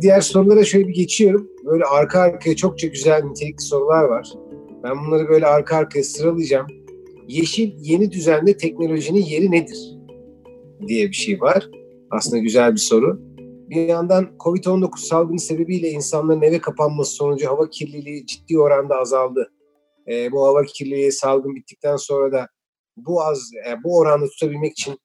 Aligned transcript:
Diğer 0.00 0.20
sorulara 0.20 0.64
şöyle 0.64 0.88
bir 0.88 0.94
geçiyorum. 0.94 1.48
Böyle 1.64 1.84
arka 1.84 2.20
arkaya 2.20 2.56
çokça 2.56 2.86
güzel 2.86 3.24
nitelikli 3.24 3.62
sorular 3.62 4.04
var. 4.04 4.32
Ben 4.82 4.92
bunları 5.06 5.28
böyle 5.28 5.46
arka 5.46 5.76
arkaya 5.76 6.04
sıralayacağım. 6.04 6.66
Yeşil 7.28 7.72
yeni 7.78 8.10
düzende 8.10 8.56
teknolojinin 8.56 9.22
yeri 9.22 9.50
nedir? 9.50 10.00
diye 10.88 11.08
bir 11.08 11.14
şey 11.14 11.40
var. 11.40 11.70
Aslında 12.10 12.38
güzel 12.38 12.72
bir 12.72 12.80
soru. 12.80 13.20
Bir 13.70 13.88
yandan 13.88 14.24
Covid-19 14.38 14.98
salgını 14.98 15.38
sebebiyle 15.38 15.90
insanların 15.90 16.42
eve 16.42 16.58
kapanması 16.60 17.12
sonucu 17.12 17.46
hava 17.46 17.70
kirliliği 17.70 18.26
ciddi 18.26 18.58
oranda 18.58 18.96
azaldı. 18.96 19.52
E, 20.08 20.32
bu 20.32 20.46
hava 20.46 20.64
kirliliği 20.64 21.12
salgın 21.12 21.54
bittikten 21.54 21.96
sonra 21.96 22.32
da 22.32 22.48
bu 22.96 23.22
az 23.22 23.50
e, 23.68 23.82
bu 23.84 23.98
oranda 23.98 24.26
tutabilmek 24.26 24.72
için 24.72 24.98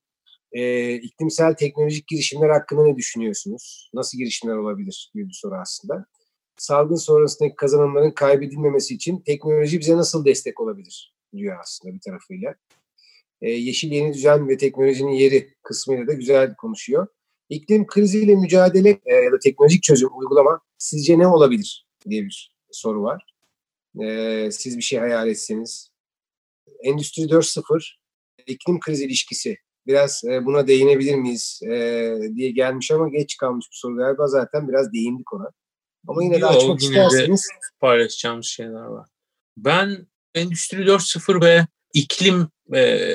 e, 0.55 0.94
iklimsel 0.94 1.54
teknolojik 1.54 2.08
girişimler 2.08 2.50
hakkında 2.50 2.84
ne 2.84 2.96
düşünüyorsunuz? 2.96 3.90
Nasıl 3.94 4.18
girişimler 4.18 4.55
olabilir 4.55 5.12
gibi 5.13 5.27
bir 5.27 5.34
soru 5.34 5.55
aslında. 5.55 6.05
Salgın 6.58 6.96
sonrasındaki 6.96 7.55
kazanımların 7.55 8.12
kaybedilmemesi 8.12 8.94
için 8.94 9.20
teknoloji 9.20 9.80
bize 9.80 9.98
nasıl 9.98 10.26
destek 10.26 10.60
olabilir 10.60 11.13
diyor 11.36 11.58
aslında 11.62 11.94
bir 11.94 11.99
tarafıyla. 11.99 12.55
E, 13.41 13.49
yeşil 13.49 13.91
yeni 13.91 14.13
düzen 14.13 14.49
ve 14.49 14.58
teknolojinin 14.58 15.12
yeri 15.12 15.54
kısmıyla 15.63 16.08
da 16.08 16.13
güzel 16.13 16.55
konuşuyor. 16.55 17.08
İklim 17.49 17.88
kriziyle 17.88 18.35
mücadele 18.35 18.99
e, 19.05 19.16
ya 19.16 19.32
da 19.32 19.40
teknolojik 19.40 19.84
çözüm 19.84 20.10
uygulama 20.18 20.62
sizce 20.77 21.20
ne 21.20 21.27
olabilir 21.27 21.88
diye 22.10 22.24
bir 22.24 22.55
soru 22.72 23.04
var. 23.04 23.35
E, 24.04 24.49
siz 24.52 24.77
bir 24.77 24.84
şey 24.84 24.99
hayal 24.99 25.27
etseniz. 25.27 25.90
Endüstri 26.84 27.24
4.0 27.24 27.96
iklim 28.48 28.80
krizi 28.80 29.05
ilişkisi 29.05 29.57
biraz 29.88 30.24
e, 30.24 30.46
buna 30.46 30.68
değinebilir 30.68 31.16
miyiz 31.16 31.60
e, 31.64 31.70
diye 32.36 32.52
gelmiş 32.52 32.91
ama 32.91 33.10
geç 33.10 33.38
kalmış 33.38 33.66
bir 33.72 33.78
soru 33.78 33.96
galiba 33.96 34.28
zaten 34.28 34.68
biraz 34.68 34.94
değindik 34.94 35.34
ona. 35.34 35.52
Ama 36.08 36.24
yine 36.24 36.41
de 36.41 36.46
açmak 36.46 36.82
yine 36.82 37.05
isterseniz. 37.05 37.41
De 37.41 37.80
paylaşacağımız 37.80 38.46
şeyler 38.46 38.86
var. 38.86 39.08
Ben 39.58 40.08
Endüstri 40.36 40.78
4.0 40.86 41.46
ve 41.46 41.68
iklim 41.94 42.48
e, 42.76 43.08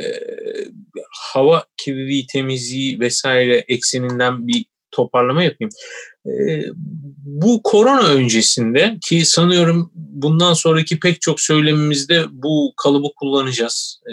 hava 1.32 1.64
kirliliği, 1.76 2.26
temizliği 2.26 3.00
vesaire 3.00 3.64
ekseninden 3.68 4.48
bir 4.48 4.66
toparlama 4.90 5.42
yapayım. 5.42 5.70
E, 6.26 6.62
bu 7.18 7.60
korona 7.64 8.08
öncesinde 8.08 8.98
ki 9.08 9.24
sanıyorum 9.24 9.90
bundan 9.94 10.52
sonraki 10.52 11.00
pek 11.00 11.20
çok 11.20 11.40
söylemimizde 11.40 12.24
bu 12.30 12.72
kalıbı 12.76 13.08
kullanacağız. 13.16 14.00
E, 14.06 14.12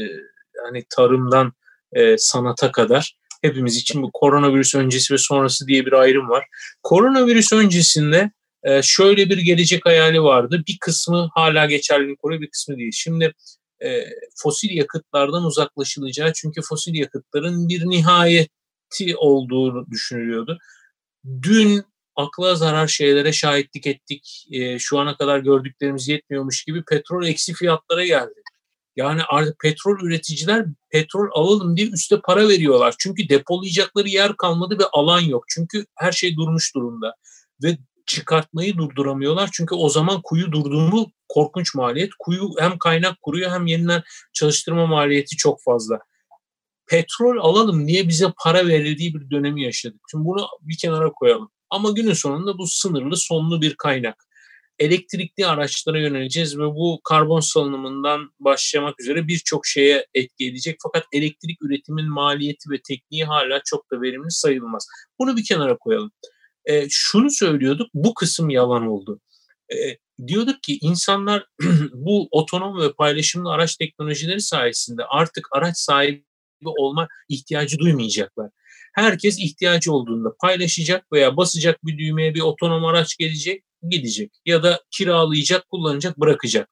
yani 0.65 0.83
tarımdan 0.89 1.53
e, 1.95 2.17
sanata 2.17 2.71
kadar 2.71 3.17
hepimiz 3.41 3.77
için 3.77 4.03
bu 4.03 4.11
koronavirüs 4.13 4.75
öncesi 4.75 5.13
ve 5.13 5.17
sonrası 5.17 5.67
diye 5.67 5.85
bir 5.85 5.93
ayrım 5.93 6.29
var. 6.29 6.45
Koronavirüs 6.83 7.53
öncesinde 7.53 8.31
e, 8.63 8.81
şöyle 8.81 9.29
bir 9.29 9.37
gelecek 9.37 9.85
hayali 9.85 10.23
vardı. 10.23 10.63
Bir 10.67 10.77
kısmı 10.81 11.29
hala 11.33 11.65
geçerli 11.65 12.15
koruyor, 12.15 12.41
bir 12.41 12.49
kısmı 12.49 12.77
değil. 12.77 12.91
Şimdi 12.93 13.33
e, 13.83 14.05
fosil 14.35 14.71
yakıtlardan 14.71 15.43
uzaklaşılacağı 15.43 16.33
çünkü 16.33 16.61
fosil 16.61 16.95
yakıtların 16.95 17.69
bir 17.69 17.81
nihayeti 17.85 19.15
olduğunu 19.17 19.85
düşünülüyordu. 19.91 20.57
Dün 21.41 21.83
akla 22.15 22.55
zarar 22.55 22.87
şeylere 22.87 23.31
şahitlik 23.31 23.87
ettik. 23.87 24.47
E, 24.51 24.79
şu 24.79 24.99
ana 24.99 25.17
kadar 25.17 25.39
gördüklerimiz 25.39 26.07
yetmiyormuş 26.07 26.63
gibi 26.63 26.83
petrol 26.83 27.25
eksi 27.25 27.53
fiyatlara 27.53 28.05
geldi. 28.05 28.41
Yani 28.97 29.21
petrol 29.61 29.99
üreticiler 29.99 30.65
petrol 30.89 31.29
alalım 31.33 31.77
diye 31.77 31.87
üste 31.87 32.21
para 32.21 32.49
veriyorlar. 32.49 32.95
Çünkü 32.99 33.29
depolayacakları 33.29 34.07
yer 34.07 34.37
kalmadı 34.37 34.79
ve 34.79 34.83
alan 34.93 35.21
yok. 35.21 35.43
Çünkü 35.47 35.85
her 35.95 36.11
şey 36.11 36.35
durmuş 36.35 36.75
durumda. 36.75 37.13
Ve 37.63 37.77
çıkartmayı 38.05 38.77
durduramıyorlar. 38.77 39.49
Çünkü 39.53 39.75
o 39.75 39.89
zaman 39.89 40.21
kuyu 40.23 40.51
durduğunu 40.51 41.11
korkunç 41.29 41.75
maliyet. 41.75 42.09
Kuyu 42.19 42.49
hem 42.59 42.77
kaynak 42.77 43.21
kuruyor 43.21 43.51
hem 43.51 43.67
yeniden 43.67 44.03
çalıştırma 44.33 44.87
maliyeti 44.87 45.37
çok 45.37 45.63
fazla. 45.63 45.99
Petrol 46.87 47.37
alalım 47.37 47.87
diye 47.87 48.07
bize 48.07 48.33
para 48.43 48.67
verildiği 48.67 49.13
bir 49.13 49.29
dönemi 49.29 49.63
yaşadık. 49.63 50.01
Şimdi 50.11 50.25
bunu 50.25 50.47
bir 50.61 50.77
kenara 50.77 51.11
koyalım. 51.11 51.49
Ama 51.69 51.91
günün 51.91 52.13
sonunda 52.13 52.57
bu 52.57 52.67
sınırlı 52.67 53.17
sonlu 53.17 53.61
bir 53.61 53.75
kaynak 53.75 54.26
elektrikli 54.79 55.45
araçlara 55.45 55.99
yöneleceğiz 55.99 56.57
ve 56.57 56.65
bu 56.65 56.99
karbon 57.03 57.39
salınımından 57.39 58.31
başlamak 58.39 59.01
üzere 59.01 59.27
birçok 59.27 59.65
şeye 59.65 60.05
etki 60.13 60.47
edecek. 60.47 60.77
Fakat 60.83 61.05
elektrik 61.13 61.61
üretimin 61.61 62.09
maliyeti 62.09 62.69
ve 62.69 62.77
tekniği 62.87 63.25
hala 63.25 63.61
çok 63.65 63.91
da 63.91 64.01
verimli 64.01 64.31
sayılmaz. 64.31 64.87
Bunu 65.19 65.37
bir 65.37 65.45
kenara 65.45 65.77
koyalım. 65.77 66.11
E, 66.65 66.87
şunu 66.89 67.31
söylüyorduk, 67.31 67.89
bu 67.93 68.13
kısım 68.13 68.49
yalan 68.49 68.87
oldu. 68.87 69.21
E, 69.73 69.77
diyorduk 70.27 70.63
ki 70.63 70.77
insanlar 70.81 71.45
bu 71.93 72.27
otonom 72.31 72.81
ve 72.81 72.93
paylaşımlı 72.93 73.51
araç 73.51 73.75
teknolojileri 73.75 74.41
sayesinde 74.41 75.05
artık 75.05 75.47
araç 75.51 75.77
sahibi 75.77 76.23
olma 76.65 77.07
ihtiyacı 77.29 77.79
duymayacaklar. 77.79 78.49
Herkes 78.95 79.39
ihtiyacı 79.39 79.91
olduğunda 79.93 80.29
paylaşacak 80.41 81.11
veya 81.11 81.37
basacak 81.37 81.85
bir 81.85 81.97
düğmeye 81.97 82.33
bir 82.33 82.41
otonom 82.41 82.85
araç 82.85 83.17
gelecek 83.17 83.63
gidecek 83.89 84.31
ya 84.45 84.63
da 84.63 84.83
kiralayacak, 84.91 85.69
kullanacak, 85.69 86.19
bırakacak. 86.19 86.69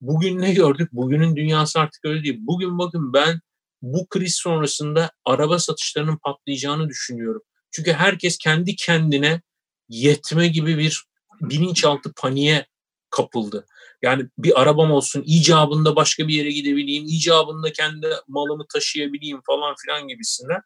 Bugün 0.00 0.40
ne 0.40 0.54
gördük? 0.54 0.88
Bugünün 0.92 1.36
dünyası 1.36 1.80
artık 1.80 2.04
öyle 2.04 2.24
değil. 2.24 2.38
Bugün 2.40 2.78
bakın 2.78 3.12
ben 3.12 3.40
bu 3.82 4.06
kriz 4.08 4.34
sonrasında 4.34 5.10
araba 5.24 5.58
satışlarının 5.58 6.16
patlayacağını 6.16 6.88
düşünüyorum. 6.88 7.42
Çünkü 7.70 7.92
herkes 7.92 8.38
kendi 8.38 8.76
kendine 8.76 9.42
yetme 9.88 10.48
gibi 10.48 10.78
bir 10.78 11.04
bilinçaltı 11.40 12.12
paniğe 12.16 12.66
kapıldı. 13.10 13.66
Yani 14.02 14.28
bir 14.38 14.60
arabam 14.60 14.92
olsun, 14.92 15.22
icabında 15.26 15.96
başka 15.96 16.28
bir 16.28 16.34
yere 16.34 16.50
gidebileyim, 16.50 17.04
icabında 17.06 17.72
kendi 17.72 18.06
malımı 18.28 18.66
taşıyabileyim 18.72 19.40
falan 19.46 19.74
filan 19.84 20.08
gibisinden. 20.08 20.60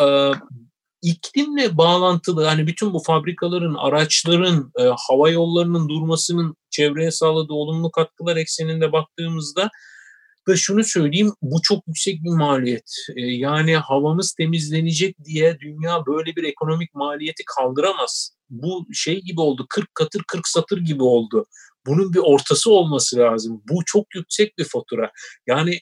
Ee, 0.00 0.32
iklimle 1.06 1.76
bağlantılı 1.76 2.44
hani 2.44 2.66
bütün 2.66 2.94
bu 2.94 2.98
fabrikaların, 2.98 3.74
araçların, 3.74 4.72
e, 4.78 4.82
hava 5.08 5.30
yollarının 5.30 5.88
durmasının 5.88 6.56
çevreye 6.70 7.10
sağladığı 7.10 7.52
olumlu 7.52 7.90
katkılar 7.90 8.36
ekseninde 8.36 8.92
baktığımızda 8.92 9.70
da 10.48 10.56
şunu 10.56 10.84
söyleyeyim 10.84 11.32
bu 11.42 11.62
çok 11.62 11.86
yüksek 11.86 12.24
bir 12.24 12.30
maliyet. 12.30 12.90
E, 13.16 13.20
yani 13.20 13.76
havamız 13.76 14.34
temizlenecek 14.34 15.24
diye 15.24 15.58
dünya 15.60 16.06
böyle 16.06 16.36
bir 16.36 16.44
ekonomik 16.44 16.94
maliyeti 16.94 17.42
kaldıramaz. 17.56 18.30
Bu 18.50 18.86
şey 18.92 19.20
gibi 19.20 19.40
oldu 19.40 19.66
40 19.68 19.94
katır 19.94 20.22
40 20.28 20.48
satır 20.48 20.78
gibi 20.78 21.02
oldu. 21.02 21.46
Bunun 21.86 22.12
bir 22.12 22.18
ortası 22.18 22.70
olması 22.70 23.18
lazım. 23.18 23.62
Bu 23.68 23.84
çok 23.86 24.14
yüksek 24.14 24.58
bir 24.58 24.64
fatura. 24.64 25.10
Yani 25.46 25.80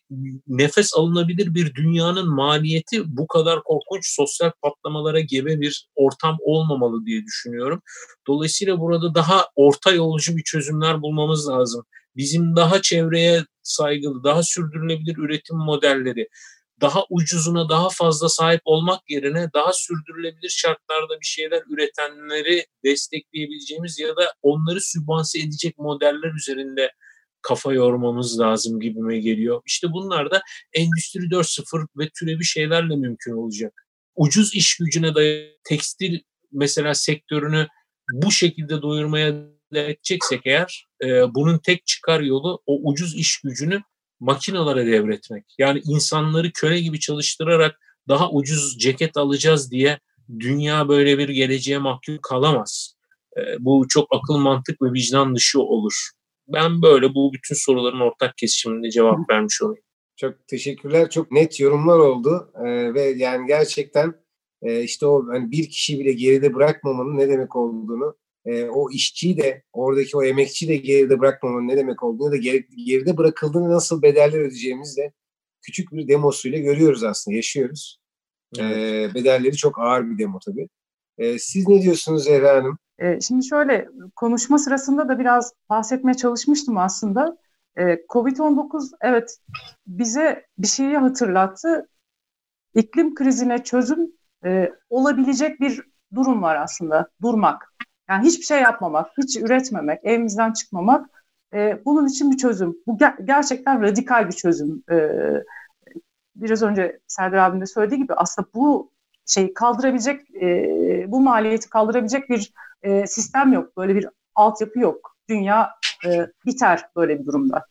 nefes 0.49 0.95
alınabilir 0.95 1.55
bir 1.55 1.75
dünyanın 1.75 2.29
maliyeti 2.29 3.03
bu 3.07 3.27
kadar 3.27 3.63
korkunç 3.63 4.07
sosyal 4.07 4.51
patlamalara 4.63 5.21
gebe 5.21 5.61
bir 5.61 5.89
ortam 5.95 6.37
olmamalı 6.41 7.07
diye 7.07 7.25
düşünüyorum. 7.25 7.83
Dolayısıyla 8.27 8.81
burada 8.81 9.15
daha 9.15 9.47
orta 9.57 9.93
yolcu 9.93 10.37
bir 10.37 10.43
çözümler 10.43 11.03
bulmamız 11.03 11.49
lazım. 11.49 11.85
Bizim 12.17 12.57
daha 12.57 12.83
çevreye 12.83 13.45
saygılı, 13.63 14.25
daha 14.25 14.43
sürdürülebilir 14.43 15.17
üretim 15.17 15.57
modelleri, 15.57 16.29
daha 16.85 17.05
ucuzuna 17.11 17.69
daha 17.69 17.89
fazla 17.89 18.29
sahip 18.29 18.61
olmak 18.65 19.01
yerine 19.09 19.49
daha 19.55 19.73
sürdürülebilir 19.73 20.49
şartlarda 20.49 21.21
bir 21.21 21.27
şeyler 21.27 21.63
üretenleri 21.71 22.67
destekleyebileceğimiz 22.85 23.99
ya 23.99 24.17
da 24.17 24.33
onları 24.43 24.81
sübvanse 24.81 25.39
edecek 25.39 25.79
modeller 25.79 26.35
üzerinde 26.35 26.93
kafa 27.43 27.73
yormamız 27.73 28.41
lazım 28.41 28.81
gibime 28.81 29.19
geliyor. 29.19 29.63
İşte 29.67 29.89
bunlar 29.93 30.31
da 30.31 30.43
Endüstri 30.73 31.21
4.0 31.21 31.87
ve 31.99 32.09
türevi 32.21 32.45
şeylerle 32.45 32.97
mümkün 32.97 33.33
olacak. 33.33 33.73
Ucuz 34.15 34.55
iş 34.55 34.77
gücüne 34.77 35.15
dayalı 35.15 35.49
tekstil 35.69 36.21
mesela 36.53 36.95
sektörünü 36.95 37.69
bu 38.13 38.33
şekilde 38.33 38.83
doyurmaya 38.83 39.35
edeceksek 39.73 40.41
eğer 40.45 40.87
e, 41.05 41.07
bunun 41.35 41.59
tek 41.59 41.87
çıkar 41.87 42.21
yolu 42.21 42.63
o 42.67 42.91
ucuz 42.91 43.17
iş 43.17 43.41
gücünü 43.41 43.83
makinalara 44.21 44.87
devretmek. 44.87 45.45
Yani 45.59 45.81
insanları 45.85 46.53
köle 46.53 46.81
gibi 46.81 47.01
çalıştırarak 47.01 47.81
daha 48.09 48.31
ucuz 48.31 48.79
ceket 48.79 49.17
alacağız 49.17 49.71
diye 49.71 49.99
dünya 50.39 50.89
böyle 50.89 51.19
bir 51.19 51.29
geleceğe 51.29 51.79
mahkum 51.79 52.19
kalamaz. 52.23 52.95
E, 53.37 53.41
bu 53.61 53.87
çok 53.89 54.09
akıl 54.11 54.37
mantık 54.37 54.83
ve 54.83 54.93
vicdan 54.93 55.35
dışı 55.35 55.61
olur. 55.61 56.11
Ben 56.49 56.83
böyle 56.83 57.15
bu 57.15 57.33
bütün 57.33 57.55
soruların 57.55 58.01
ortak 58.01 58.37
kesişiminde 58.37 58.91
cevap 58.91 59.31
vermiş 59.31 59.63
olayım. 59.63 59.85
Çok 60.17 60.49
teşekkürler. 60.49 61.11
Çok 61.11 61.31
net 61.31 61.61
yorumlar 61.61 61.99
oldu 61.99 62.53
ee, 62.55 62.95
ve 62.95 63.03
yani 63.03 63.47
gerçekten 63.47 64.15
e, 64.63 64.83
işte 64.83 65.07
o 65.07 65.27
hani 65.29 65.51
bir 65.51 65.71
kişi 65.71 65.99
bile 65.99 66.13
geride 66.13 66.55
bırakmamanın 66.55 67.19
ne 67.19 67.29
demek 67.29 67.57
olduğunu 67.57 68.17
e, 68.47 68.65
o 68.65 68.91
işçiyi 68.91 69.37
de 69.37 69.63
oradaki 69.73 70.17
o 70.17 70.23
emekçi 70.23 70.69
de 70.69 70.77
geride 70.77 71.21
bırakmamanın 71.21 71.69
ne 71.69 71.77
demek 71.77 72.03
olduğunu 72.03 72.33
da 72.33 72.37
geri, 72.37 72.67
geride 72.87 73.17
bırakıldığını 73.17 73.71
nasıl 73.71 74.03
bedeller 74.03 74.39
ödeyeceğimizi 74.39 74.97
de 74.97 75.13
küçük 75.63 75.93
bir 75.93 76.09
demosuyla 76.09 76.59
görüyoruz 76.59 77.05
aslında, 77.05 77.37
yaşıyoruz. 77.37 77.99
Evet. 78.59 78.77
E, 78.77 79.15
bedelleri 79.15 79.57
çok 79.57 79.79
ağır 79.79 80.11
bir 80.11 80.19
demo 80.19 80.39
tabii. 80.47 80.69
E, 81.19 81.39
siz 81.39 81.69
ne 81.69 81.83
diyorsunuz 81.83 82.25
Zehra 82.25 82.57
Hanım? 82.57 82.79
E, 82.99 83.21
şimdi 83.21 83.47
şöyle 83.47 83.89
konuşma 84.17 84.59
sırasında 84.59 85.09
da 85.09 85.19
biraz 85.19 85.53
bahsetmeye 85.71 86.15
çalışmıştım 86.15 86.79
aslında. 86.79 87.39
E, 87.77 87.83
Covid-19 87.83 88.91
evet 89.01 89.39
bize 89.87 90.47
bir 90.59 90.67
şeyi 90.67 90.97
hatırlattı. 90.97 91.89
İklim 92.75 93.15
krizine 93.15 93.65
çözüm 93.65 94.13
e, 94.45 94.73
olabilecek 94.91 95.61
bir 95.61 95.81
durum 96.15 96.43
var 96.43 96.57
aslında. 96.57 97.09
Durmak. 97.23 97.74
Yani 98.09 98.27
hiçbir 98.27 98.45
şey 98.45 98.61
yapmamak, 98.63 99.11
hiç 99.19 99.37
üretmemek, 99.37 100.01
evimizden 100.05 100.53
çıkmamak 100.53 101.25
e, 101.55 101.85
bunun 101.85 102.07
için 102.09 102.31
bir 102.31 102.37
çözüm. 102.37 102.77
Bu 102.87 102.99
ger- 102.99 103.27
gerçekten 103.27 103.83
radikal 103.83 104.27
bir 104.29 104.33
çözüm. 104.33 104.83
E, 104.91 105.11
biraz 106.37 106.63
önce 106.63 107.01
Serdar 107.07 107.39
abim 107.39 107.61
de 107.61 107.67
söylediği 107.67 108.01
gibi 108.01 108.15
aslında 108.15 108.49
bu 108.55 108.93
şey 109.27 109.55
kaldırabilecek, 109.55 110.35
e, 110.43 111.05
bu 111.09 111.21
maliyeti 111.21 111.71
kaldırabilecek 111.71 112.31
bir 112.31 112.53
e, 112.83 113.07
sistem 113.07 113.53
yok. 113.53 113.77
Böyle 113.77 113.95
bir 113.95 114.09
altyapı 114.35 114.79
yok. 114.79 115.17
Dünya 115.29 115.71
e, 116.07 116.27
biter 116.47 116.89
böyle 116.97 117.19
bir 117.21 117.27
durumda. 117.27 117.67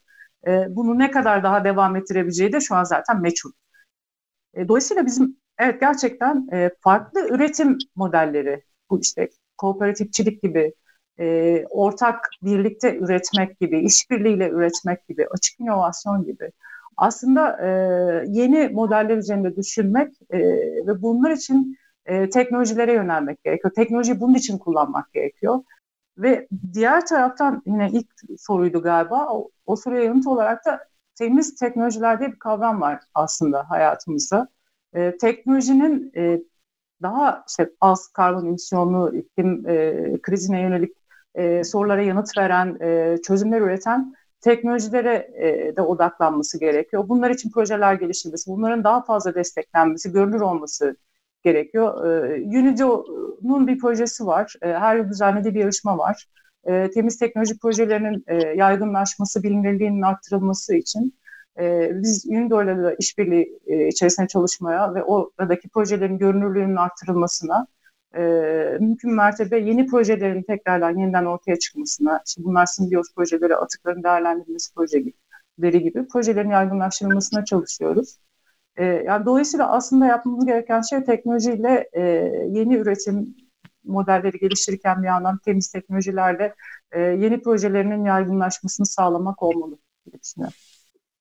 E, 0.48 0.76
bunu 0.76 1.00
ne 1.00 1.12
kadar 1.12 1.44
daha 1.44 1.64
devam 1.64 1.96
ettirebileceği 1.96 2.54
de 2.54 2.62
şu 2.62 2.76
an 2.76 2.84
zaten 2.84 3.22
meçhul. 3.22 3.52
E, 4.54 4.68
dolayısıyla 4.68 5.06
bizim 5.06 5.38
evet 5.58 5.80
gerçekten 5.80 6.48
e, 6.54 6.72
farklı 6.82 7.28
üretim 7.30 7.78
modelleri, 7.96 8.64
bu 8.90 9.02
işte 9.02 9.30
kooperatifçilik 9.64 10.44
gibi, 10.44 10.74
e, 11.20 11.66
ortak 11.70 12.30
birlikte 12.42 12.98
üretmek 12.98 13.60
gibi, 13.60 13.80
işbirliğiyle 13.80 14.50
üretmek 14.50 15.08
gibi, 15.08 15.28
açık 15.32 15.60
inovasyon 15.60 16.26
gibi 16.26 16.52
aslında 16.98 17.58
e, 17.62 17.68
yeni 18.28 18.68
modeller 18.68 19.18
üzerinde 19.18 19.56
düşünmek 19.56 20.14
e, 20.30 20.40
ve 20.88 21.02
bunlar 21.02 21.32
için 21.32 21.78
e, 22.06 22.30
teknolojilere 22.30 22.94
yönelmek 22.94 23.44
gerekiyor. 23.44 23.74
Teknolojiyi 23.76 24.20
bunun 24.20 24.34
için 24.34 24.58
kullanmak 24.58 25.14
gerekiyor. 25.14 25.60
Ve 26.18 26.48
diğer 26.74 27.06
taraftan 27.06 27.64
yine 27.66 27.90
ilk 27.94 28.08
soruydu 28.38 28.82
galiba. 28.82 29.28
O, 29.34 29.50
o 29.66 29.76
soruya 29.76 30.04
yanıt 30.04 30.28
olarak 30.28 30.66
da 30.66 30.80
temiz 31.16 31.56
teknolojiler 31.56 32.20
diye 32.20 32.32
bir 32.32 32.40
kavram 32.40 32.82
var 32.82 33.00
aslında 33.14 33.70
hayatımızda. 33.70 34.48
E, 34.94 35.18
teknolojinin 35.18 36.12
e, 36.16 36.42
daha 37.04 37.44
işte 37.50 37.70
az 37.82 38.08
karbon 38.08 38.46
emisyonlu 38.46 39.16
iklim 39.16 39.68
e, 39.68 40.22
krizine 40.22 40.62
yönelik 40.62 40.94
e, 41.36 41.64
sorulara 41.64 42.02
yanıt 42.02 42.38
veren, 42.38 42.78
e, 42.82 43.18
çözümler 43.28 43.62
üreten 43.62 44.16
teknolojilere 44.42 45.32
e, 45.38 45.76
de 45.76 45.82
odaklanması 45.82 46.60
gerekiyor. 46.60 47.10
Bunlar 47.10 47.30
için 47.30 47.52
projeler 47.52 47.94
geliştirilmesi, 47.94 48.52
bunların 48.52 48.84
daha 48.84 49.04
fazla 49.04 49.36
desteklenmesi, 49.36 50.12
görünür 50.12 50.42
olması 50.42 50.96
gerekiyor. 51.44 52.06
E, 52.06 52.42
Unido'nun 52.44 53.68
bir 53.68 53.80
projesi 53.80 54.26
var. 54.26 54.56
E, 54.62 54.68
her 54.68 54.96
yıl 54.96 55.10
düzenlediği 55.10 55.56
bir 55.56 55.60
yarışma 55.60 55.98
var. 55.98 56.26
E, 56.66 56.90
temiz 56.90 57.20
teknoloji 57.20 57.58
projelerinin 57.60 58.24
e, 58.28 58.36
yaygınlaşması, 58.36 59.44
bilinirliğinin 59.44 60.02
arttırılması 60.02 60.76
için 60.76 61.14
e, 61.60 61.92
biz 61.94 62.26
Unido 62.26 62.64
ile 62.64 62.78
de 62.78 62.96
işbirliği 63.00 63.60
e, 63.68 63.88
içerisinde 63.88 64.28
çalışmaya 64.28 64.96
ve 64.96 65.04
oradaki 65.04 65.70
projelerin 65.70 66.18
görünürlüğünün 66.18 66.76
arttırılmasına 66.76 67.68
e, 68.16 68.22
mümkün 68.80 69.14
mertebe 69.14 69.60
yeni 69.60 69.86
projelerin 69.88 70.44
tekrardan 70.44 70.98
yeniden 70.98 71.26
ortaya 71.26 71.60
çıkmasına, 71.60 72.22
işte 72.28 72.44
bunlar 72.44 72.66
simbiyoz 72.66 73.08
projeleri, 73.16 73.56
atıkların 73.56 74.04
değerlendirilmesi 74.04 74.74
projeleri 74.74 75.84
gibi 75.84 76.08
projelerin 76.08 76.50
yaygınlaştırılmasına 76.50 77.46
çalışıyoruz. 77.46 78.18
E, 78.76 78.86
yani 78.86 79.26
dolayısıyla 79.26 79.72
aslında 79.72 80.06
yapmamız 80.06 80.46
gereken 80.46 80.82
şey 80.82 81.04
teknolojiyle 81.04 81.90
e, 81.94 82.02
yeni 82.50 82.76
üretim 82.76 83.36
modelleri 83.84 84.40
geliştirirken 84.40 85.02
bir 85.02 85.08
yandan 85.08 85.38
temiz 85.38 85.72
teknolojilerle 85.72 86.56
e, 86.92 87.02
yeni 87.02 87.42
projelerinin 87.42 88.06
yaygınlaşmasını 88.06 88.86
sağlamak 88.86 89.44
olmalı 89.44 89.78
diye 90.06 90.22
düşünüyorum. 90.22 90.56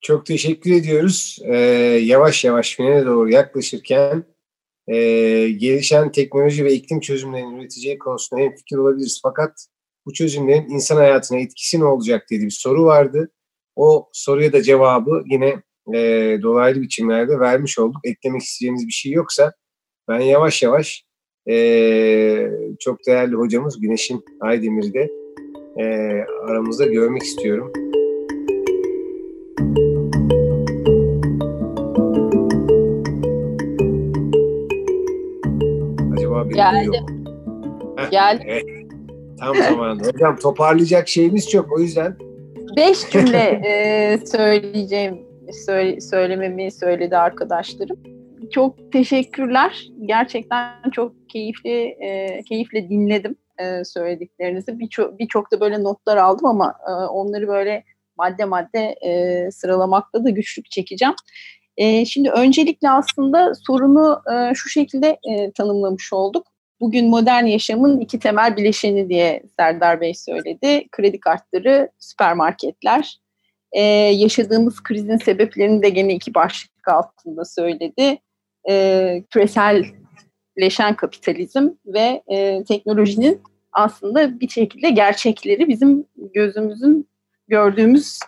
Çok 0.03 0.27
teşekkür 0.27 0.73
ediyoruz. 0.73 1.39
Ee, 1.45 1.57
yavaş 2.03 2.45
yavaş 2.45 2.77
finale 2.77 3.07
doğru 3.07 3.31
yaklaşırken 3.31 4.25
e, 4.89 4.97
gelişen 5.51 6.13
teknoloji 6.13 6.65
ve 6.65 6.73
iklim 6.73 7.01
çözümlerinin 7.01 7.61
üreteceği 7.61 7.99
konusunda 7.99 8.43
hem 8.43 8.55
fikir 8.55 8.77
olabiliriz. 8.77 9.21
Fakat 9.23 9.67
bu 10.07 10.13
çözümlerin 10.13 10.69
insan 10.69 10.97
hayatına 10.97 11.39
etkisi 11.39 11.81
ne 11.81 11.85
olacak 11.85 12.27
diye 12.31 12.41
bir 12.41 12.51
soru 12.51 12.85
vardı. 12.85 13.31
O 13.77 14.09
soruya 14.13 14.53
da 14.53 14.63
cevabı 14.63 15.23
yine 15.27 15.63
e, 15.95 16.39
dolaylı 16.43 16.83
biçimlerde 16.83 17.39
vermiş 17.39 17.79
olduk. 17.79 18.01
Eklemek 18.05 18.43
isteyeceğiniz 18.43 18.87
bir 18.87 18.93
şey 18.93 19.13
yoksa 19.13 19.53
ben 20.09 20.21
yavaş 20.21 20.63
yavaş 20.63 21.05
e, 21.51 22.51
çok 22.81 23.07
değerli 23.07 23.35
hocamız 23.35 23.81
Güneş'in 23.81 24.25
Aydemir'i 24.41 24.95
de 24.95 25.11
e, 25.79 25.85
aramızda 26.45 26.87
görmek 26.87 27.23
istiyorum. 27.23 27.73
Geldi. 36.55 36.99
Geldi. 38.11 38.45
Evet. 38.47 38.65
Tam 39.39 39.57
zamanında. 39.57 40.09
Hocam 40.09 40.37
toparlayacak 40.37 41.09
şeyimiz 41.09 41.51
çok 41.51 41.73
o 41.73 41.81
yüzden. 41.81 42.17
Beş 42.77 43.11
cümle 43.11 43.39
e, 43.65 44.19
söyleyeceğim, 44.27 45.23
söyle, 45.67 46.01
söylememi 46.01 46.73
söyledi 46.73 47.17
arkadaşlarım. 47.17 47.99
Çok 48.51 48.93
teşekkürler. 48.93 49.89
Gerçekten 50.07 50.91
çok 50.93 51.29
keyifli, 51.29 51.85
e, 51.85 52.43
keyifle 52.49 52.89
dinledim 52.89 53.37
e, 53.59 53.85
söylediklerinizi. 53.85 54.79
Birçok 54.79 55.19
birçok 55.19 55.53
da 55.53 55.61
böyle 55.61 55.83
notlar 55.83 56.17
aldım 56.17 56.47
ama 56.47 56.75
e, 56.89 56.91
onları 56.93 57.49
böyle 57.49 57.85
madde 58.19 58.45
madde 58.45 58.95
e, 59.01 59.51
sıralamakta 59.51 60.25
da 60.25 60.31
güçlük 60.31 60.71
çekeceğim. 60.71 61.15
E, 61.77 62.05
şimdi 62.05 62.31
öncelikle 62.31 62.91
aslında 62.91 63.53
sorunu 63.67 64.23
e, 64.35 64.55
şu 64.55 64.69
şekilde 64.69 65.19
e, 65.31 65.53
tanımlamış 65.53 66.13
olduk. 66.13 66.47
Bugün 66.81 67.11
modern 67.11 67.45
yaşamın 67.45 68.01
iki 68.01 68.19
temel 68.19 68.57
bileşeni 68.57 69.09
diye 69.09 69.43
Serdar 69.57 70.01
Bey 70.01 70.15
söyledi. 70.15 70.89
Kredi 70.93 71.21
kartları, 71.21 71.91
süpermarketler. 71.99 73.19
E, 73.73 73.83
yaşadığımız 73.83 74.83
krizin 74.83 75.17
sebeplerini 75.17 75.83
de 75.83 75.89
gene 75.89 76.15
iki 76.15 76.35
başlık 76.35 76.89
altında 76.89 77.45
söyledi. 77.45 78.19
E, 78.71 79.25
küreselleşen 79.31 80.97
kapitalizm 80.97 81.69
ve 81.87 82.23
e, 82.27 82.65
teknolojinin 82.65 83.41
aslında 83.73 84.41
bir 84.41 84.49
şekilde 84.49 84.91
gerçekleri 84.91 85.69
bizim 85.69 86.05
gözümüzün 86.35 87.09
gördüğümüz 87.49 88.19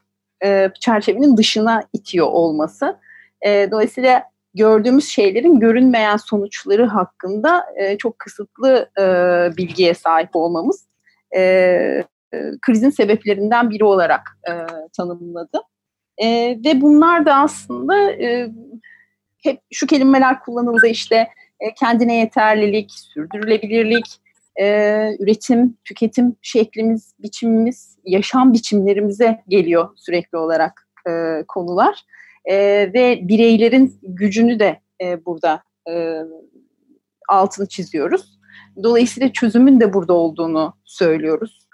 e, 0.45 0.71
çerçevenin 0.81 1.37
dışına 1.37 1.83
itiyor 1.93 2.27
olması. 2.27 2.99
E, 3.47 3.71
dolayısıyla 3.71 4.23
gördüğümüz 4.55 5.09
şeylerin 5.09 5.61
görünmeyen 5.61 6.17
sonuçları 6.17 6.87
hakkında 6.87 7.67
e, 7.77 7.99
çok 7.99 8.19
kısıtlı 8.19 8.91
e, 8.99 9.05
bilgiye 9.57 9.95
sahip 9.95 10.31
olmamız 10.33 10.87
e, 11.37 11.41
e, 11.41 12.05
krizin 12.63 12.91
sebeplerinden 12.91 13.71
biri 13.71 13.85
olarak 13.85 14.39
e, 14.49 14.53
tanımladı. 14.97 15.61
E, 16.19 16.27
ve 16.65 16.81
bunlar 16.81 17.27
da 17.27 17.35
aslında 17.35 18.11
e, 18.11 18.51
hep 19.43 19.61
şu 19.73 19.87
kelimeler 19.87 20.41
kullanıldı 20.41 20.87
işte 20.87 21.29
e, 21.61 21.75
kendine 21.75 22.19
yeterlilik, 22.19 22.91
sürdürülebilirlik, 22.93 24.07
e, 24.61 24.67
üretim, 25.19 25.77
tüketim 25.85 26.37
şeklimiz, 26.43 27.15
biçimimiz, 27.19 27.99
yaşam 28.05 28.53
biçimlerimize 28.53 29.43
geliyor 29.49 29.89
sürekli 29.97 30.39
olarak 30.39 30.89
e, 31.09 31.43
konular 31.49 32.05
e, 32.45 32.57
ve 32.95 33.29
bireylerin 33.29 33.99
gücünü 34.03 34.59
de 34.59 34.81
e, 35.03 35.25
burada 35.25 35.63
e, 35.91 36.19
altını 37.29 37.69
çiziyoruz. 37.69 38.39
Dolayısıyla 38.83 39.33
çözümün 39.33 39.81
de 39.81 39.93
burada 39.93 40.13
olduğunu 40.13 40.75
söylüyoruz. 40.85 41.65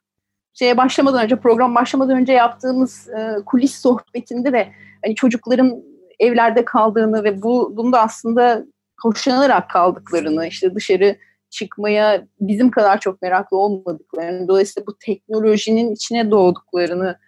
Şeye 0.54 0.76
başlamadan 0.76 1.24
önce, 1.24 1.36
program 1.36 1.74
başlamadan 1.74 2.16
önce 2.16 2.32
yaptığımız 2.32 3.08
e, 3.08 3.44
kulis 3.46 3.74
sohbetinde 3.74 4.52
de 4.52 4.68
hani 5.04 5.14
çocukların 5.14 5.82
evlerde 6.18 6.64
kaldığını 6.64 7.24
ve 7.24 7.42
bu 7.42 7.76
bunda 7.76 8.00
aslında 8.00 8.64
hoşlanarak 9.02 9.70
kaldıklarını, 9.70 10.46
işte 10.46 10.74
dışarı 10.74 11.16
çıkmaya 11.50 12.26
bizim 12.40 12.70
kadar 12.70 13.00
çok 13.00 13.22
meraklı 13.22 13.56
olmadıklarını, 13.56 14.48
dolayısıyla 14.48 14.86
bu 14.86 14.98
teknolojinin 14.98 15.92
içine 15.92 16.30
doğduklarını 16.30 17.18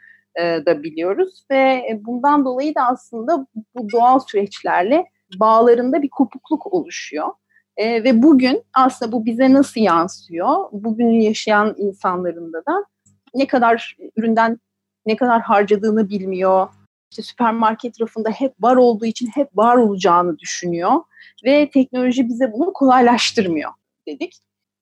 e, 0.40 0.66
da 0.66 0.82
biliyoruz 0.82 1.44
ve 1.50 1.56
e, 1.58 2.00
bundan 2.04 2.44
dolayı 2.44 2.74
da 2.74 2.86
aslında 2.86 3.46
bu 3.74 3.90
doğal 3.92 4.18
süreçlerle 4.18 5.06
bağlarında 5.36 6.02
bir 6.02 6.08
kopukluk 6.08 6.72
oluşuyor. 6.72 7.28
E, 7.76 8.04
ve 8.04 8.22
bugün 8.22 8.62
aslında 8.74 9.12
bu 9.12 9.24
bize 9.24 9.52
nasıl 9.52 9.80
yansıyor? 9.80 10.68
Bugün 10.72 11.10
yaşayan 11.10 11.74
insanların 11.78 12.52
da 12.52 12.58
da 12.66 12.84
ne 13.34 13.46
kadar 13.46 13.96
üründen 14.16 14.58
ne 15.06 15.16
kadar 15.16 15.40
harcadığını 15.40 16.08
bilmiyor. 16.08 16.68
İşte 17.10 17.22
süpermarket 17.22 18.00
rafında 18.00 18.30
hep 18.30 18.52
var 18.60 18.76
olduğu 18.76 19.06
için 19.06 19.30
hep 19.34 19.48
var 19.56 19.76
olacağını 19.76 20.38
düşünüyor 20.38 20.92
ve 21.44 21.70
teknoloji 21.70 22.28
bize 22.28 22.52
bunu 22.52 22.72
kolaylaştırmıyor 22.72 23.70
dedik. 24.08 24.34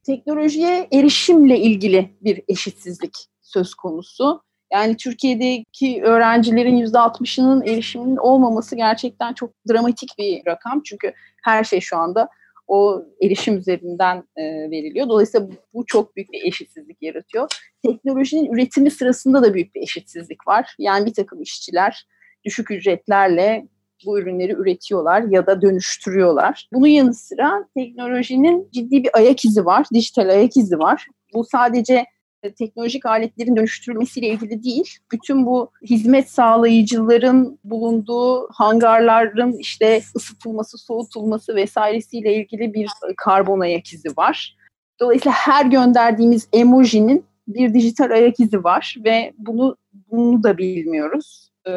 teknolojiye 0.06 0.88
erişimle 0.92 1.58
ilgili 1.58 2.10
bir 2.20 2.42
eşitsizlik 2.48 3.16
söz 3.42 3.74
konusu. 3.74 4.42
Yani 4.72 4.96
Türkiye'deki 4.96 6.02
öğrencilerin 6.02 6.86
%60'ının 6.86 7.62
erişiminin 7.66 8.16
olmaması 8.16 8.76
gerçekten 8.76 9.32
çok 9.32 9.50
dramatik 9.70 10.10
bir 10.18 10.46
rakam. 10.46 10.82
Çünkü 10.84 11.12
her 11.42 11.64
şey 11.64 11.80
şu 11.80 11.96
anda 11.96 12.28
o 12.70 13.04
erişim 13.22 13.58
üzerinden 13.58 14.24
e, 14.36 14.42
veriliyor. 14.70 15.08
Dolayısıyla 15.08 15.48
bu 15.74 15.86
çok 15.86 16.16
büyük 16.16 16.32
bir 16.32 16.44
eşitsizlik 16.44 17.02
yaratıyor. 17.02 17.48
Teknolojinin 17.82 18.52
üretimi 18.52 18.90
sırasında 18.90 19.42
da 19.42 19.54
büyük 19.54 19.74
bir 19.74 19.82
eşitsizlik 19.82 20.48
var. 20.48 20.74
Yani 20.78 21.06
bir 21.06 21.14
takım 21.14 21.42
işçiler 21.42 22.06
düşük 22.44 22.70
ücretlerle 22.70 23.68
bu 24.06 24.18
ürünleri 24.18 24.52
üretiyorlar 24.52 25.22
ya 25.22 25.46
da 25.46 25.62
dönüştürüyorlar. 25.62 26.68
Bunun 26.72 26.86
yanı 26.86 27.14
sıra 27.14 27.68
teknolojinin 27.76 28.68
ciddi 28.72 29.02
bir 29.02 29.10
ayak 29.12 29.44
izi 29.44 29.64
var, 29.64 29.86
dijital 29.94 30.28
ayak 30.28 30.56
izi 30.56 30.78
var. 30.78 31.06
Bu 31.34 31.44
sadece 31.44 32.06
teknolojik 32.48 33.06
aletlerin 33.06 33.56
dönüştürülmesiyle 33.56 34.28
ilgili 34.28 34.62
değil, 34.62 34.98
bütün 35.12 35.46
bu 35.46 35.70
hizmet 35.82 36.30
sağlayıcıların 36.30 37.58
bulunduğu 37.64 38.48
hangarların 38.52 39.52
işte 39.52 40.02
ısıtılması, 40.16 40.78
soğutulması 40.78 41.56
vesairesiyle 41.56 42.34
ilgili 42.34 42.74
bir 42.74 42.88
karbon 43.16 43.60
ayak 43.60 43.92
izi 43.92 44.08
var. 44.16 44.56
Dolayısıyla 45.00 45.32
her 45.32 45.66
gönderdiğimiz 45.66 46.48
emojinin 46.52 47.24
bir 47.48 47.74
dijital 47.74 48.10
ayak 48.10 48.40
izi 48.40 48.64
var 48.64 48.96
ve 49.04 49.32
bunu 49.38 49.76
bunu 50.10 50.42
da 50.42 50.58
bilmiyoruz 50.58 51.50
e, 51.66 51.70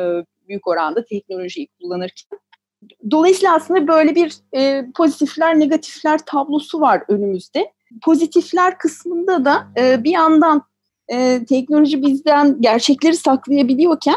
büyük 0.48 0.68
oranda 0.68 1.06
teknolojiyi 1.06 1.68
kullanırken. 1.82 2.40
Dolayısıyla 3.12 3.56
aslında 3.56 3.88
böyle 3.88 4.16
bir 4.16 4.36
e, 4.56 4.86
pozitifler, 4.96 5.60
negatifler 5.60 6.20
tablosu 6.26 6.82
var 6.82 7.04
önümüzde 7.08 7.72
pozitifler 8.02 8.78
kısmında 8.78 9.46
da 9.46 9.68
e, 9.78 10.04
bir 10.04 10.12
yandan 10.12 10.64
e, 11.08 11.46
teknoloji 11.46 12.02
bizden 12.02 12.62
gerçekleri 12.62 13.16
saklayabiliyorken 13.16 14.16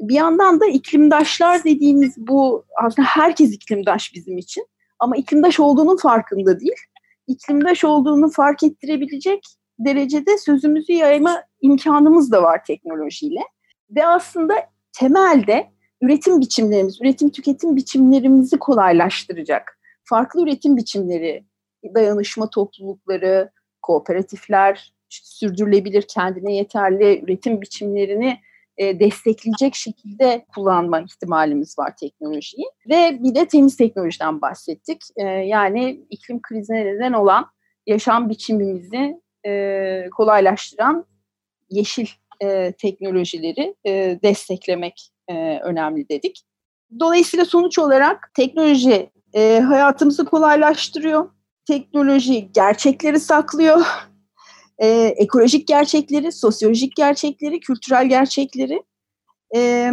bir 0.00 0.14
yandan 0.14 0.60
da 0.60 0.66
iklimdaşlar 0.66 1.64
dediğimiz 1.64 2.14
bu 2.16 2.64
aslında 2.84 3.08
herkes 3.08 3.52
iklimdaş 3.52 4.14
bizim 4.14 4.38
için 4.38 4.66
ama 4.98 5.16
iklimdaş 5.16 5.60
olduğunun 5.60 5.96
farkında 5.96 6.60
değil. 6.60 6.76
İklimdaş 7.26 7.84
olduğunu 7.84 8.30
fark 8.30 8.62
ettirebilecek 8.62 9.44
derecede 9.78 10.38
sözümüzü 10.38 10.92
yayma 10.92 11.42
imkanımız 11.60 12.32
da 12.32 12.42
var 12.42 12.64
teknolojiyle. 12.64 13.40
Ve 13.90 14.06
aslında 14.06 14.54
temelde 14.92 15.70
üretim 16.00 16.40
biçimlerimiz, 16.40 17.00
üretim 17.00 17.30
tüketim 17.30 17.76
biçimlerimizi 17.76 18.58
kolaylaştıracak. 18.58 19.78
Farklı 20.04 20.42
üretim 20.42 20.76
biçimleri 20.76 21.44
dayanışma 21.94 22.50
toplulukları, 22.50 23.50
kooperatifler, 23.82 24.92
sürdürülebilir 25.08 26.02
kendine 26.02 26.54
yeterli 26.54 27.24
üretim 27.24 27.60
biçimlerini 27.60 28.38
e, 28.78 29.00
destekleyecek 29.00 29.74
şekilde 29.74 30.46
kullanma 30.54 31.00
ihtimalimiz 31.00 31.78
var 31.78 31.96
teknolojiyi. 32.00 32.66
Ve 32.88 33.18
bir 33.22 33.34
de 33.34 33.48
temiz 33.48 33.76
teknolojiden 33.76 34.40
bahsettik. 34.40 35.02
E, 35.16 35.22
yani 35.24 36.00
iklim 36.10 36.42
krizine 36.42 36.84
neden 36.84 37.12
olan 37.12 37.46
yaşam 37.86 38.28
biçimimizi 38.28 39.20
e, 39.46 40.08
kolaylaştıran 40.16 41.06
yeşil 41.70 42.06
teknolojileri 42.78 43.74
desteklemek 44.22 45.10
önemli 45.62 46.08
dedik. 46.08 46.42
Dolayısıyla 47.00 47.44
sonuç 47.44 47.78
olarak 47.78 48.30
teknoloji 48.34 49.10
hayatımızı 49.68 50.24
kolaylaştırıyor 50.24 51.30
teknoloji 51.66 52.52
gerçekleri 52.52 53.20
saklıyor. 53.20 53.80
E, 54.78 54.88
ekolojik 55.16 55.68
gerçekleri, 55.68 56.32
sosyolojik 56.32 56.96
gerçekleri, 56.96 57.60
kültürel 57.60 58.08
gerçekleri, 58.08 58.82
e, 59.56 59.90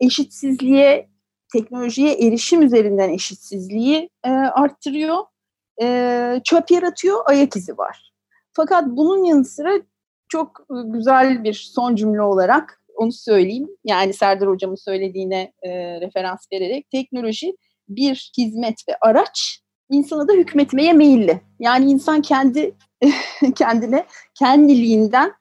eşitsizliğe, 0.00 1.08
teknolojiye 1.52 2.12
erişim 2.12 2.62
üzerinden 2.62 3.08
eşitsizliği 3.08 4.10
e, 4.24 4.30
arttırıyor. 4.30 5.18
E, 5.82 6.40
çöp 6.44 6.70
yaratıyor, 6.70 7.20
ayak 7.26 7.56
izi 7.56 7.78
var. 7.78 8.12
Fakat 8.52 8.86
bunun 8.86 9.24
yanı 9.24 9.44
sıra 9.44 9.70
çok 10.28 10.66
güzel 10.84 11.44
bir 11.44 11.52
son 11.52 11.96
cümle 11.96 12.22
olarak 12.22 12.82
onu 12.96 13.12
söyleyeyim. 13.12 13.68
Yani 13.84 14.12
Serdar 14.12 14.48
Hocam'ın 14.48 14.74
söylediğine 14.74 15.52
e, 15.62 15.70
referans 16.00 16.46
vererek 16.52 16.90
teknoloji 16.90 17.56
bir 17.88 18.32
hizmet 18.38 18.88
ve 18.88 18.96
araç 19.00 19.63
insana 19.94 20.28
da 20.28 20.32
hükmetmeye 20.32 20.92
meyilli. 20.92 21.40
Yani 21.60 21.90
insan 21.90 22.22
kendi 22.22 22.74
kendine, 23.54 24.06
kendiliğinden 24.34 25.32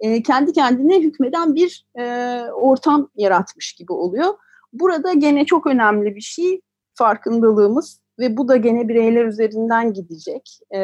e, 0.00 0.22
kendi 0.22 0.52
kendine 0.52 1.00
hükmeden 1.00 1.54
bir 1.54 1.86
e, 1.98 2.04
ortam 2.50 3.10
yaratmış 3.16 3.72
gibi 3.72 3.92
oluyor. 3.92 4.34
Burada 4.72 5.12
gene 5.12 5.46
çok 5.46 5.66
önemli 5.66 6.16
bir 6.16 6.20
şey 6.20 6.60
farkındalığımız 6.94 8.02
ve 8.18 8.36
bu 8.36 8.48
da 8.48 8.56
gene 8.56 8.88
bireyler 8.88 9.24
üzerinden 9.24 9.92
gidecek 9.92 10.58
e, 10.74 10.80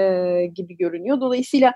gibi 0.54 0.76
görünüyor. 0.76 1.20
Dolayısıyla 1.20 1.73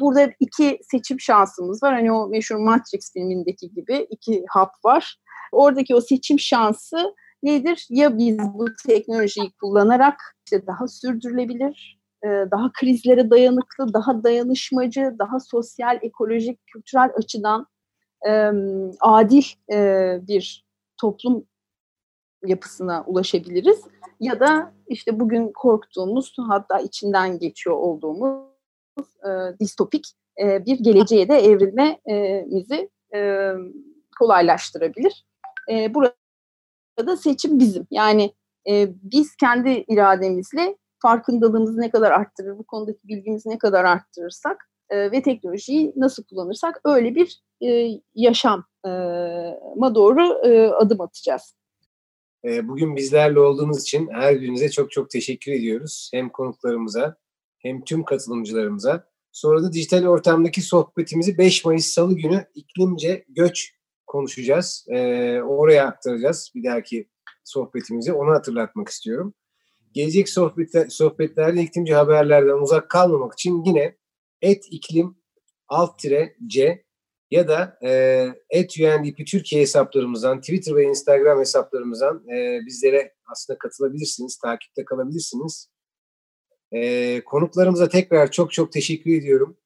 burada 0.00 0.30
iki 0.40 0.78
seçim 0.90 1.20
şansımız 1.20 1.82
var. 1.82 1.94
Hani 1.94 2.12
o 2.12 2.28
meşhur 2.28 2.56
Matrix 2.56 3.12
filmindeki 3.12 3.70
gibi 3.74 4.06
iki 4.10 4.44
hap 4.48 4.70
var. 4.84 5.16
Oradaki 5.52 5.94
o 5.94 6.00
seçim 6.00 6.40
şansı 6.40 7.14
nedir? 7.44 7.86
Ya 7.90 8.18
biz 8.18 8.38
bu 8.38 8.66
teknolojiyi 8.86 9.52
kullanarak 9.60 10.20
işte 10.46 10.66
daha 10.66 10.88
sürdürülebilir, 10.88 12.00
e, 12.24 12.28
daha 12.28 12.72
krizlere 12.72 13.30
dayanıklı, 13.30 13.94
daha 13.94 14.24
dayanışmacı, 14.24 15.14
daha 15.18 15.40
sosyal, 15.40 15.98
ekolojik, 16.02 16.66
kültürel 16.66 17.10
açıdan 17.16 17.66
adil 19.00 19.44
e, 19.72 20.18
bir 20.28 20.66
toplum 21.00 21.46
yapısına 22.46 23.04
ulaşabiliriz. 23.06 23.80
Ya 24.20 24.40
da 24.40 24.72
işte 24.88 25.20
bugün 25.20 25.52
korktuğumuz 25.54 26.36
hatta 26.48 26.78
içinden 26.78 27.38
geçiyor 27.38 27.76
olduğumuz 27.76 28.44
e, 28.98 29.58
distopik 29.60 30.04
bir 30.38 30.78
geleceğe 30.78 31.28
de 31.28 31.34
evrilmemizi 31.34 32.90
kolaylaştırabilir. 34.18 35.26
burada 35.90 36.14
da 36.98 37.16
seçim 37.16 37.58
bizim. 37.58 37.86
Yani 37.90 38.34
e, 38.70 38.88
biz 39.02 39.36
kendi 39.36 39.84
irademizle 39.88 40.76
farkındalığımızı 41.02 41.80
ne 41.80 41.90
kadar 41.90 42.10
arttırır, 42.10 42.58
bu 42.58 42.64
konudaki 42.64 43.08
bilgimizi 43.08 43.48
ne 43.48 43.58
kadar 43.58 43.84
arttırırsak 43.84 44.70
e, 44.90 45.12
ve 45.12 45.22
teknolojiyi 45.22 45.92
nasıl 45.96 46.24
kullanırsak 46.24 46.80
öyle 46.84 47.14
bir 47.14 47.42
e, 47.62 48.00
yaşama 48.14 49.94
doğru 49.94 50.48
e, 50.48 50.68
adım 50.68 51.00
atacağız. 51.00 51.54
E, 52.44 52.68
bugün 52.68 52.96
bizlerle 52.96 53.40
olduğunuz 53.40 53.82
için 53.82 54.08
her 54.12 54.40
birinize 54.40 54.70
çok 54.70 54.90
çok 54.90 55.10
teşekkür 55.10 55.52
ediyoruz. 55.52 56.10
Hem 56.14 56.28
konuklarımıza 56.28 57.16
hem 57.58 57.84
tüm 57.84 58.04
katılımcılarımıza. 58.04 59.08
Sonra 59.32 59.62
da 59.62 59.72
dijital 59.72 60.06
ortamdaki 60.06 60.62
sohbetimizi 60.62 61.38
5 61.38 61.64
Mayıs 61.64 61.86
Salı 61.86 62.14
günü 62.16 62.46
iklimce 62.54 63.24
göç 63.28 63.74
konuşacağız. 64.06 64.86
E, 64.88 64.98
oraya 65.42 65.86
aktaracağız 65.86 66.52
bir 66.54 66.64
dahaki 66.64 67.08
sohbetimizi. 67.44 68.12
Onu 68.12 68.30
hatırlatmak 68.30 68.88
istiyorum. 68.88 69.34
Gelecek 69.92 70.28
sohbetler, 70.28 70.88
sohbetlerde 70.88 71.62
iklimci 71.62 71.94
haberlerden 71.94 72.62
uzak 72.62 72.90
kalmamak 72.90 73.32
için 73.32 73.64
yine 73.64 73.96
et 74.42 74.64
iklim 74.70 75.16
alt 75.68 75.98
tire 75.98 76.36
c 76.46 76.84
ya 77.30 77.48
da 77.48 77.78
e, 77.84 77.90
et 78.50 78.74
UNDP 78.80 79.26
Türkiye 79.26 79.62
hesaplarımızdan, 79.62 80.40
Twitter 80.40 80.76
ve 80.76 80.84
Instagram 80.84 81.40
hesaplarımızdan 81.40 82.28
e, 82.28 82.60
bizlere 82.66 83.14
aslında 83.26 83.58
katılabilirsiniz, 83.58 84.38
takipte 84.38 84.84
kalabilirsiniz. 84.84 85.68
E, 86.72 87.20
konuklarımıza 87.24 87.88
tekrar 87.88 88.30
çok 88.30 88.52
çok 88.52 88.72
teşekkür 88.72 89.14
ediyorum. 89.14 89.56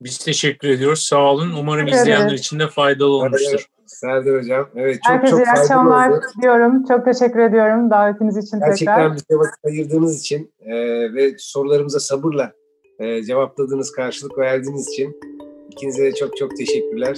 Biz 0.00 0.18
teşekkür 0.18 0.68
ediyoruz. 0.68 1.02
Sağ 1.02 1.32
olun. 1.32 1.52
Umarım 1.58 1.88
evet. 1.88 1.94
izleyenler 1.94 2.32
için 2.32 2.58
de 2.58 2.68
faydalı 2.68 3.12
olmuştur. 3.12 3.66
Serdar 3.86 4.42
Hocam. 4.42 4.68
Evet 4.76 4.98
çok 5.06 5.14
Herkese 5.14 5.30
çok 5.30 5.40
iyi 5.40 5.50
akşamlar 5.50 6.12
diyorum. 6.42 6.84
Çok 6.88 7.04
teşekkür 7.04 7.38
ediyorum 7.38 7.90
davetiniz 7.90 8.36
için 8.36 8.60
Gerçekten 8.60 8.94
tekrar. 8.96 9.08
Gerçekten 9.08 9.36
bize 9.36 9.38
vakit 9.38 9.64
ayırdığınız 9.64 10.20
için 10.20 10.52
e, 10.60 10.74
ve 11.14 11.34
sorularımıza 11.38 12.00
sabırla 12.00 12.52
e, 12.98 13.22
cevapladığınız, 13.22 13.92
karşılık 13.92 14.38
verdiğiniz 14.38 14.88
için 14.88 15.20
ikinize 15.70 16.02
de 16.02 16.14
çok 16.14 16.36
çok 16.36 16.56
teşekkürler. 16.56 17.16